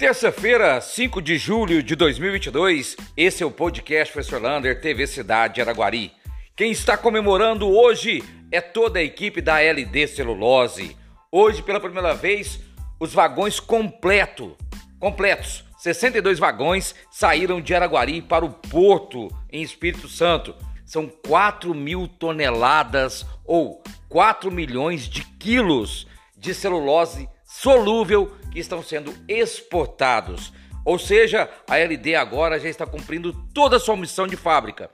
Terça-feira, 0.00 0.80
5 0.80 1.20
de 1.20 1.36
julho 1.36 1.82
de 1.82 1.94
2022, 1.94 2.96
esse 3.14 3.42
é 3.42 3.46
o 3.46 3.50
podcast 3.50 4.10
Professor 4.10 4.40
Lander, 4.40 4.80
TV 4.80 5.06
Cidade 5.06 5.60
Araguari. 5.60 6.10
Quem 6.56 6.72
está 6.72 6.96
comemorando 6.96 7.68
hoje 7.68 8.24
é 8.50 8.62
toda 8.62 8.98
a 8.98 9.02
equipe 9.02 9.42
da 9.42 9.60
LD 9.60 10.06
Celulose. 10.06 10.96
Hoje, 11.30 11.62
pela 11.62 11.78
primeira 11.78 12.14
vez, 12.14 12.60
os 12.98 13.12
vagões 13.12 13.60
completo, 13.60 14.56
completos, 14.98 15.66
62 15.76 16.38
vagões 16.38 16.94
saíram 17.10 17.60
de 17.60 17.74
Araguari 17.74 18.22
para 18.22 18.42
o 18.42 18.54
Porto, 18.54 19.28
em 19.52 19.60
Espírito 19.60 20.08
Santo. 20.08 20.54
São 20.82 21.12
4 21.28 21.74
mil 21.74 22.08
toneladas 22.08 23.26
ou 23.44 23.82
4 24.08 24.50
milhões 24.50 25.06
de 25.06 25.22
quilos 25.36 26.06
de 26.38 26.54
celulose 26.54 27.28
solúvel 27.44 28.39
que 28.50 28.58
estão 28.58 28.82
sendo 28.82 29.14
exportados. 29.28 30.52
Ou 30.84 30.98
seja, 30.98 31.48
a 31.68 31.76
LD 31.78 32.14
agora 32.16 32.58
já 32.58 32.68
está 32.68 32.86
cumprindo 32.86 33.32
toda 33.54 33.76
a 33.76 33.80
sua 33.80 33.96
missão 33.96 34.26
de 34.26 34.36
fábrica, 34.36 34.90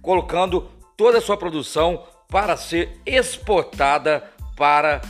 colocando 0.00 0.70
toda 0.96 1.18
a 1.18 1.20
sua 1.20 1.36
produção 1.36 2.04
para 2.28 2.56
ser 2.56 3.00
exportada 3.04 4.24
para 4.56 5.00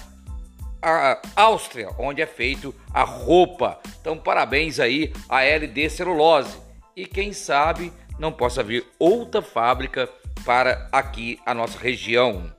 a 0.83 1.21
Áustria, 1.37 1.91
onde 1.99 2.21
é 2.21 2.27
feito 2.27 2.75
a 2.93 3.05
roupa. 3.05 3.79
Então, 4.01 4.19
parabéns 4.19 4.81
aí 4.81 5.13
à 5.29 5.43
LD 5.43 5.89
Celulose. 5.89 6.59
E 6.97 7.07
quem 7.07 7.33
sabe 7.33 7.93
não 8.19 8.33
possa 8.33 8.63
vir 8.63 8.85
outra 8.99 9.41
fábrica 9.41 10.09
para 10.45 10.89
aqui 10.91 11.39
a 11.47 11.55
nossa 11.55 11.79
região. 11.79 12.53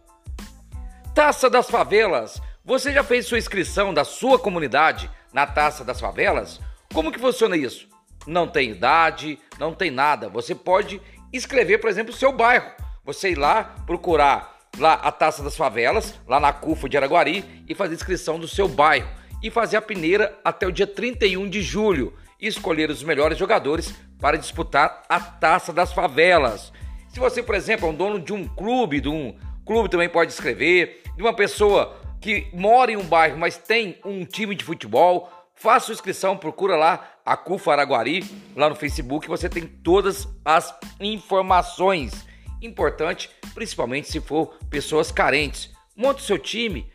Taça 1.14 1.50
das 1.50 1.70
Favelas 1.70 2.42
você 2.66 2.94
já 2.94 3.04
fez 3.04 3.26
sua 3.26 3.38
inscrição 3.38 3.94
da 3.94 4.06
sua 4.06 4.40
comunidade 4.40 5.12
na 5.34 5.46
Taça 5.46 5.84
das 5.84 6.00
Favelas? 6.00 6.62
Como 6.94 7.12
que 7.12 7.20
funciona 7.20 7.58
isso? 7.58 7.90
Não 8.26 8.48
tem 8.48 8.72
idade, 8.72 9.38
não 9.60 9.74
tem 9.74 9.92
nada. 9.92 10.30
Você 10.30 10.56
pode 10.56 11.02
escrever, 11.34 11.80
por 11.80 11.90
exemplo, 11.90 12.14
o 12.14 12.18
seu 12.18 12.32
bairro. 12.32 12.72
Você 13.04 13.32
ir 13.32 13.38
lá 13.38 13.76
procurar 13.86 14.60
lá 14.78 14.94
a 14.94 15.12
Taça 15.12 15.44
das 15.44 15.58
Favelas, 15.58 16.18
lá 16.26 16.40
na 16.40 16.54
CUFA 16.54 16.88
de 16.88 16.96
Araguari 16.96 17.64
e 17.68 17.76
fazer 17.76 17.96
inscrição 17.96 18.40
do 18.40 18.48
seu 18.48 18.68
bairro 18.68 19.10
e 19.42 19.52
fazer 19.52 19.76
a 19.76 19.82
peneira 19.82 20.40
até 20.42 20.66
o 20.66 20.72
dia 20.72 20.88
31 20.88 21.50
de 21.50 21.62
julho 21.62 22.14
e 22.40 22.48
escolher 22.48 22.90
os 22.90 23.04
melhores 23.04 23.38
jogadores 23.38 23.94
para 24.22 24.38
disputar 24.38 25.04
a 25.10 25.20
Taça 25.20 25.74
das 25.74 25.92
Favelas. 25.92 26.72
Se 27.10 27.20
você, 27.20 27.44
por 27.44 27.56
exemplo, 27.56 27.90
é 27.90 27.92
um 27.92 27.96
dono 27.96 28.22
de 28.22 28.32
um 28.32 28.48
clube, 28.48 29.02
de 29.02 29.10
um 29.10 29.38
clube 29.66 29.90
também 29.90 30.08
pode 30.08 30.32
escrever, 30.32 31.04
de 31.14 31.22
uma 31.22 31.34
pessoa 31.34 32.02
que 32.24 32.48
mora 32.54 32.90
em 32.90 32.96
um 32.96 33.04
bairro, 33.04 33.38
mas 33.38 33.58
tem 33.58 34.00
um 34.06 34.24
time 34.24 34.56
de 34.56 34.64
futebol, 34.64 35.30
faça 35.54 35.88
sua 35.88 35.94
inscrição, 35.94 36.38
procura 36.38 36.78
lá 36.78 37.06
a 37.26 37.36
CUFA 37.36 37.74
Araguari, 37.74 38.24
lá 38.56 38.70
no 38.70 38.76
Facebook, 38.76 39.28
você 39.28 39.50
tem 39.50 39.68
todas 39.68 40.26
as 40.46 40.74
informações. 41.02 42.26
Importante, 42.62 43.30
principalmente 43.54 44.10
se 44.10 44.22
for 44.22 44.58
pessoas 44.70 45.12
carentes. 45.12 45.70
Monte 45.98 46.24
seu 46.24 46.40
time, 46.40 46.90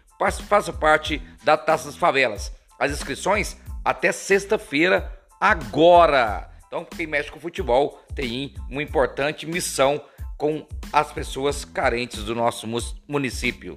faça 0.48 0.72
parte 0.72 1.22
da 1.44 1.58
Taça 1.58 1.88
das 1.88 1.96
Favelas. 1.96 2.50
As 2.78 2.90
inscrições 2.90 3.58
até 3.84 4.12
sexta-feira, 4.12 5.12
agora. 5.38 6.50
Então, 6.66 6.86
quem 6.86 7.06
mexe 7.06 7.30
com 7.30 7.38
futebol 7.38 8.02
tem 8.14 8.54
uma 8.70 8.82
importante 8.82 9.44
missão 9.44 10.02
com 10.38 10.66
as 10.90 11.12
pessoas 11.12 11.66
carentes 11.66 12.24
do 12.24 12.34
nosso 12.34 12.66
município. 13.06 13.76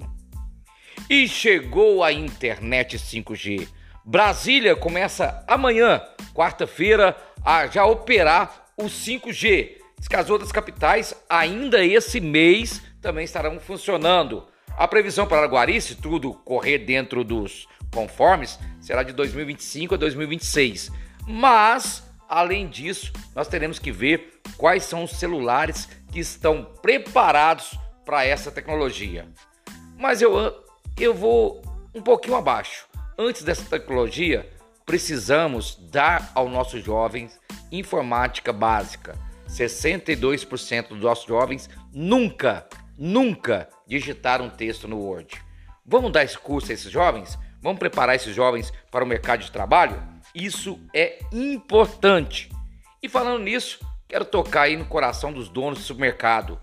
E 1.09 1.27
chegou 1.27 2.03
a 2.03 2.11
internet 2.11 2.97
5G. 2.97 3.67
Brasília 4.03 4.75
começa 4.75 5.43
amanhã, 5.47 6.01
quarta-feira, 6.33 7.15
a 7.43 7.67
já 7.67 7.85
operar 7.85 8.67
o 8.77 8.85
5G. 8.85 9.77
Diz 9.97 10.07
que 10.07 10.15
as 10.15 10.29
outras 10.29 10.51
capitais, 10.51 11.13
ainda 11.29 11.83
esse 11.85 12.19
mês, 12.19 12.81
também 13.01 13.23
estarão 13.23 13.59
funcionando. 13.59 14.47
A 14.77 14.87
previsão 14.87 15.27
para 15.27 15.37
Araguari, 15.39 15.79
se 15.79 15.95
tudo 15.95 16.33
correr 16.33 16.79
dentro 16.79 17.23
dos 17.23 17.67
conformes, 17.93 18.57
será 18.79 19.03
de 19.03 19.13
2025 19.13 19.93
a 19.93 19.97
2026. 19.97 20.91
Mas, 21.27 22.03
além 22.27 22.67
disso, 22.67 23.11
nós 23.35 23.47
teremos 23.47 23.77
que 23.77 23.91
ver 23.91 24.41
quais 24.57 24.83
são 24.83 25.03
os 25.03 25.11
celulares 25.11 25.87
que 26.11 26.19
estão 26.19 26.63
preparados 26.81 27.77
para 28.05 28.25
essa 28.25 28.51
tecnologia. 28.51 29.27
Mas 29.97 30.21
eu 30.21 30.63
eu 30.97 31.13
vou 31.13 31.61
um 31.93 32.01
pouquinho 32.01 32.35
abaixo. 32.35 32.87
Antes 33.17 33.43
dessa 33.43 33.63
tecnologia, 33.63 34.49
precisamos 34.85 35.77
dar 35.91 36.31
aos 36.33 36.51
nossos 36.51 36.83
jovens 36.83 37.39
informática 37.71 38.51
básica. 38.51 39.17
62% 39.47 40.89
dos 40.89 41.01
nossos 41.01 41.25
jovens 41.25 41.69
nunca, 41.93 42.67
nunca 42.97 43.69
digitaram 43.85 44.45
um 44.45 44.49
texto 44.49 44.87
no 44.87 44.99
Word. 44.99 45.41
Vamos 45.85 46.11
dar 46.11 46.23
esse 46.23 46.37
curso 46.37 46.71
a 46.71 46.73
esses 46.73 46.91
jovens? 46.91 47.37
Vamos 47.61 47.79
preparar 47.79 48.15
esses 48.15 48.35
jovens 48.35 48.71
para 48.89 49.03
o 49.03 49.07
mercado 49.07 49.43
de 49.43 49.51
trabalho? 49.51 50.01
Isso 50.33 50.79
é 50.93 51.19
importante. 51.31 52.49
E 53.03 53.09
falando 53.09 53.43
nisso, 53.43 53.79
quero 54.07 54.23
tocar 54.23 54.63
aí 54.63 54.77
no 54.77 54.85
coração 54.85 55.33
dos 55.33 55.49
donos 55.49 55.79
do 55.79 55.85
supermercado. 55.85 56.59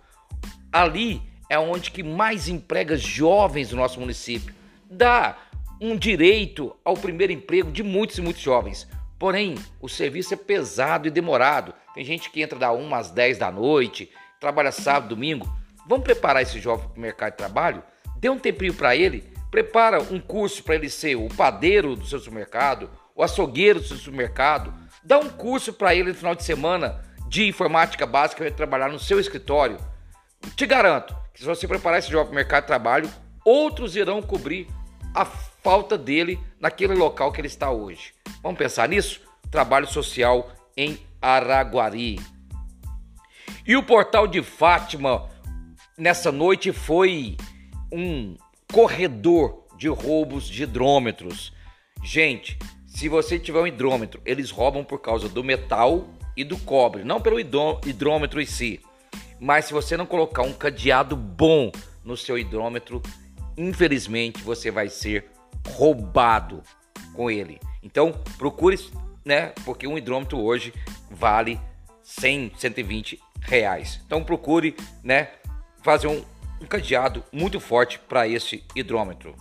Ali 0.72 1.27
é 1.48 1.58
onde 1.58 1.90
que 1.90 2.02
mais 2.02 2.48
emprega 2.48 2.96
jovens 2.96 3.70
do 3.70 3.76
nosso 3.76 4.00
município. 4.00 4.54
Dá 4.90 5.36
um 5.80 5.96
direito 5.96 6.76
ao 6.84 6.94
primeiro 6.94 7.32
emprego 7.32 7.70
de 7.70 7.82
muitos 7.82 8.18
e 8.18 8.20
muitos 8.20 8.42
jovens. 8.42 8.88
Porém, 9.18 9.56
o 9.80 9.88
serviço 9.88 10.34
é 10.34 10.36
pesado 10.36 11.08
e 11.08 11.10
demorado. 11.10 11.74
Tem 11.94 12.04
gente 12.04 12.30
que 12.30 12.42
entra 12.42 12.58
da 12.58 12.72
1 12.72 12.94
às 12.94 13.10
10 13.10 13.38
da 13.38 13.50
noite, 13.50 14.10
trabalha 14.38 14.70
sábado, 14.70 15.14
domingo. 15.14 15.48
Vamos 15.86 16.04
preparar 16.04 16.42
esse 16.42 16.60
jovem 16.60 16.88
para 16.88 16.98
o 16.98 17.00
mercado 17.00 17.30
de 17.32 17.38
trabalho? 17.38 17.82
Dê 18.16 18.28
um 18.28 18.38
tempinho 18.38 18.74
para 18.74 18.94
ele, 18.94 19.24
prepara 19.50 20.00
um 20.00 20.20
curso 20.20 20.62
para 20.62 20.74
ele 20.74 20.90
ser 20.90 21.16
o 21.16 21.28
padeiro 21.28 21.96
do 21.96 22.06
seu 22.06 22.18
supermercado, 22.18 22.90
o 23.14 23.22
açougueiro 23.22 23.80
do 23.80 23.86
seu 23.86 23.96
supermercado. 23.96 24.72
Dá 25.02 25.18
um 25.18 25.28
curso 25.28 25.72
para 25.72 25.94
ele 25.94 26.10
no 26.10 26.14
final 26.14 26.34
de 26.34 26.44
semana 26.44 27.00
de 27.28 27.46
informática 27.46 28.06
básica 28.06 28.44
para 28.44 28.54
trabalhar 28.54 28.88
no 28.88 28.98
seu 28.98 29.18
escritório. 29.18 29.78
Te 30.56 30.66
garanto, 30.66 31.16
se 31.34 31.44
você 31.44 31.68
preparar 31.68 31.98
esse 31.98 32.10
jovem 32.10 32.26
para 32.26 32.32
o 32.32 32.34
mercado 32.34 32.62
de 32.62 32.68
trabalho, 32.68 33.10
outros 33.44 33.96
irão 33.96 34.20
cobrir 34.20 34.66
a 35.14 35.24
falta 35.24 35.96
dele 35.96 36.38
naquele 36.60 36.94
local 36.94 37.32
que 37.32 37.40
ele 37.40 37.48
está 37.48 37.70
hoje. 37.70 38.12
Vamos 38.42 38.58
pensar 38.58 38.88
nisso? 38.88 39.20
Trabalho 39.50 39.86
social 39.86 40.50
em 40.76 40.98
Araguari. 41.20 42.20
E 43.66 43.76
o 43.76 43.82
portal 43.82 44.26
de 44.26 44.42
Fátima 44.42 45.28
nessa 45.96 46.30
noite 46.32 46.72
foi 46.72 47.36
um 47.92 48.36
corredor 48.72 49.66
de 49.76 49.88
roubos 49.88 50.48
de 50.48 50.62
hidrômetros. 50.62 51.52
Gente, 52.02 52.58
se 52.86 53.08
você 53.08 53.38
tiver 53.38 53.60
um 53.60 53.66
hidrômetro, 53.66 54.20
eles 54.24 54.50
roubam 54.50 54.84
por 54.84 55.00
causa 55.00 55.28
do 55.28 55.44
metal 55.44 56.08
e 56.36 56.44
do 56.44 56.56
cobre, 56.58 57.04
não 57.04 57.20
pelo 57.20 57.38
hidrômetro 57.40 58.40
em 58.40 58.46
si. 58.46 58.80
Mas 59.40 59.66
se 59.66 59.72
você 59.72 59.96
não 59.96 60.06
colocar 60.06 60.42
um 60.42 60.52
cadeado 60.52 61.16
bom 61.16 61.70
no 62.04 62.16
seu 62.16 62.38
hidrômetro, 62.38 63.02
infelizmente 63.56 64.42
você 64.42 64.70
vai 64.70 64.88
ser 64.88 65.30
roubado 65.68 66.62
com 67.14 67.30
ele. 67.30 67.60
Então 67.82 68.12
procure, 68.36 68.78
né? 69.24 69.52
Porque 69.64 69.86
um 69.86 69.96
hidrômetro 69.96 70.38
hoje 70.38 70.72
vale 71.10 71.60
100, 72.02 72.52
120 72.56 73.20
reais. 73.40 74.00
Então 74.06 74.24
procure, 74.24 74.76
né? 75.02 75.28
Fazer 75.82 76.08
um, 76.08 76.24
um 76.60 76.66
cadeado 76.66 77.24
muito 77.32 77.60
forte 77.60 77.98
para 77.98 78.26
esse 78.26 78.64
hidrômetro. 78.74 79.34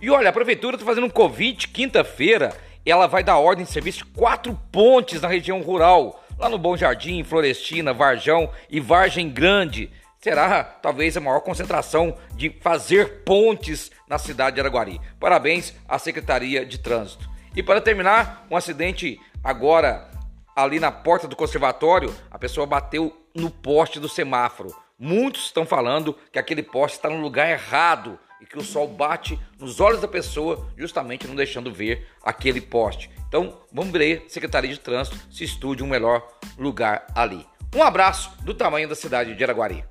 E 0.00 0.10
olha, 0.10 0.30
a 0.30 0.32
prefeitura 0.32 0.76
está 0.76 0.86
fazendo 0.86 1.06
um 1.06 1.10
convite 1.10 1.68
quinta-feira. 1.68 2.56
Ela 2.86 3.06
vai 3.06 3.22
dar 3.22 3.38
ordem 3.38 3.64
de 3.64 3.70
serviço 3.70 4.06
quatro 4.06 4.58
pontes 4.72 5.20
na 5.20 5.28
região 5.28 5.60
rural 5.60 6.24
lá 6.38 6.48
no 6.48 6.56
Bom 6.56 6.76
Jardim, 6.76 7.24
Florestina, 7.24 7.92
Varjão 7.92 8.50
e 8.70 8.78
Vargem 8.78 9.28
Grande. 9.28 9.90
Será 10.20 10.62
talvez 10.62 11.16
a 11.16 11.20
maior 11.20 11.40
concentração 11.40 12.16
de 12.34 12.50
fazer 12.60 13.24
pontes 13.24 13.90
na 14.08 14.18
cidade 14.18 14.54
de 14.54 14.60
Araguari. 14.60 15.00
Parabéns 15.18 15.74
à 15.88 15.98
Secretaria 15.98 16.64
de 16.64 16.78
Trânsito. 16.78 17.28
E 17.54 17.62
para 17.62 17.80
terminar, 17.80 18.46
um 18.50 18.56
acidente 18.56 19.20
agora 19.42 20.10
ali 20.54 20.80
na 20.80 20.90
porta 20.90 21.28
do 21.28 21.36
conservatório, 21.36 22.14
a 22.30 22.38
pessoa 22.38 22.66
bateu 22.66 23.16
no 23.34 23.50
poste 23.50 24.00
do 24.00 24.08
semáforo. 24.08 24.74
Muitos 24.98 25.44
estão 25.44 25.64
falando 25.64 26.16
que 26.32 26.38
aquele 26.38 26.62
poste 26.62 26.96
está 26.96 27.08
no 27.08 27.20
lugar 27.20 27.48
errado 27.48 28.18
e 28.40 28.46
que 28.46 28.58
o 28.58 28.62
sol 28.62 28.88
bate 28.88 29.38
nos 29.58 29.80
olhos 29.80 30.00
da 30.00 30.08
pessoa, 30.08 30.68
justamente 30.76 31.26
não 31.26 31.34
deixando 31.34 31.72
ver 31.72 32.06
aquele 32.22 32.60
poste. 32.60 33.10
Então, 33.28 33.60
vamos 33.72 33.92
ver, 33.92 34.24
Secretaria 34.28 34.70
de 34.70 34.80
Trânsito, 34.80 35.18
se 35.30 35.44
estude 35.44 35.82
um 35.82 35.86
melhor 35.86 36.26
lugar 36.56 37.06
ali. 37.14 37.46
Um 37.74 37.82
abraço 37.82 38.30
do 38.42 38.54
tamanho 38.54 38.88
da 38.88 38.94
cidade 38.94 39.34
de 39.34 39.44
Araguari. 39.44 39.84